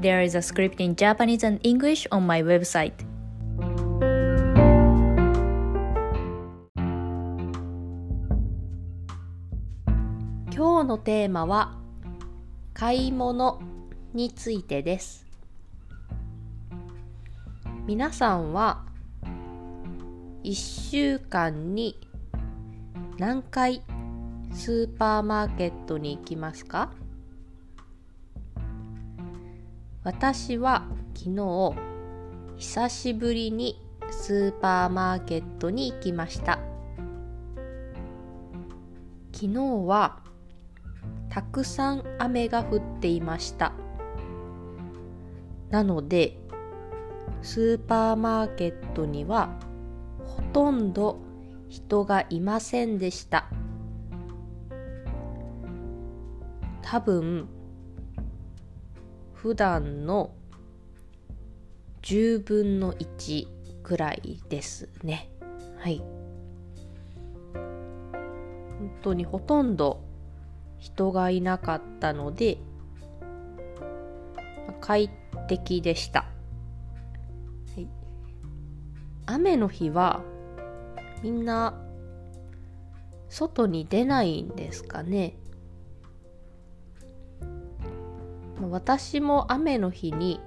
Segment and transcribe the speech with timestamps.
[0.00, 2.92] There is a script in Japanese and English on my website.
[10.54, 11.76] 今日のテーマは
[12.74, 13.60] 買い物
[14.14, 15.26] についてです
[17.86, 18.84] 皆さんは
[20.44, 21.98] 1週間に
[23.18, 23.82] 何回
[24.52, 26.92] スーパーマーケットに行きますか
[30.04, 31.74] 私は昨日
[32.56, 36.60] 久しぶりにスーパーマーケットに行きました。
[39.32, 40.20] 昨日は
[41.28, 43.72] たくさん雨が降っていました。
[45.70, 46.38] なので
[47.42, 49.50] スーパーマーケットには
[50.24, 51.18] ほとんど
[51.68, 53.46] 人がいませんでした。
[56.82, 57.48] 多分
[59.42, 60.34] 普段の
[62.02, 63.46] 10分の1
[63.84, 65.30] くらいですね。
[65.78, 66.02] はい。
[68.78, 70.02] 本当にほとんど
[70.78, 72.58] 人がいなかったので
[74.80, 75.08] 快
[75.46, 77.88] 適でした、はい、
[79.26, 80.22] 雨の日は
[81.22, 81.80] みんな
[83.28, 85.36] 外に出ないんですかね。
[88.60, 90.40] 私も雨の日に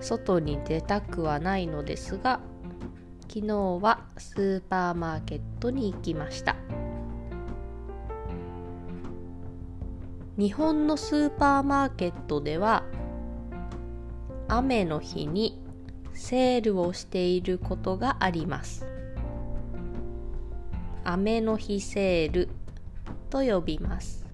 [0.00, 2.40] 外に出たくはないのですが
[3.28, 6.56] 昨日はスーパーマーケットに行きました。
[10.38, 12.84] 日本のスーパーマーケットでは
[14.46, 15.60] 雨の日に
[16.14, 18.86] セールをしていることがあります。
[21.02, 22.48] 雨の日セール
[23.30, 24.27] と呼びます。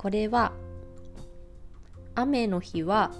[0.00, 0.52] これは
[2.14, 3.12] 雨の日は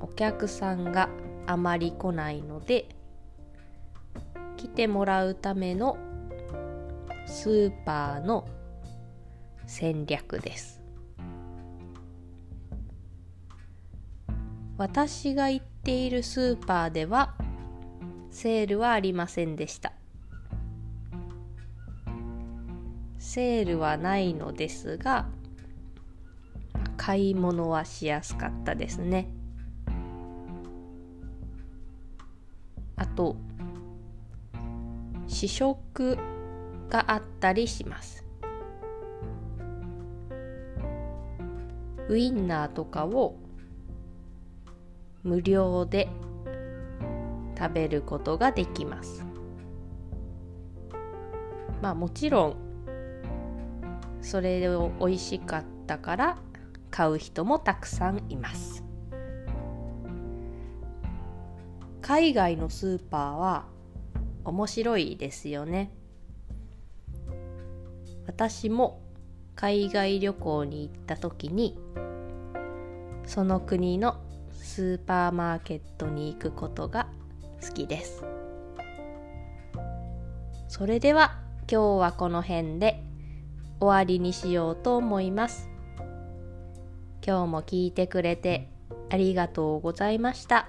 [0.00, 1.10] お客さんが
[1.46, 2.88] あまり来ないので
[4.56, 5.98] 来てもらうための
[7.26, 8.48] スーパーの
[9.66, 10.80] 戦略です。
[14.78, 17.34] 私が行っているスーパーでは
[18.30, 19.99] セールはありませんでした。
[23.32, 25.28] セールはないのですが
[26.96, 29.28] 買い物はしやすかったですね。
[32.96, 33.36] あと
[35.28, 36.18] 試食
[36.88, 38.24] があったりします。
[42.08, 43.36] ウインナーとかを
[45.22, 46.08] 無料で
[47.56, 49.24] 食べることができます。
[51.80, 52.69] まあもちろん
[54.22, 56.38] それを美味しかったから
[56.90, 58.84] 買う人もたくさんいます。
[62.02, 63.66] 海外のスーパーは
[64.44, 65.92] 面白いですよね。
[68.26, 69.00] 私も
[69.54, 71.78] 海外旅行に行った時に
[73.26, 74.16] その国の
[74.52, 77.08] スーパーマーケットに行くことが
[77.62, 78.24] 好きです。
[80.68, 81.38] それでは
[81.70, 83.09] 今日はこの辺で。
[83.80, 85.70] 終わりにしようと思います。
[87.26, 88.70] 今日も聞いてくれて
[89.08, 90.68] ありがとうございました。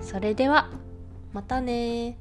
[0.00, 0.70] それでは
[1.32, 2.18] またね